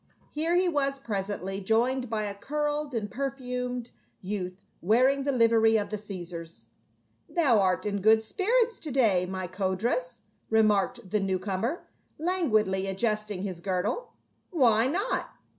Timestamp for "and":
2.95-3.11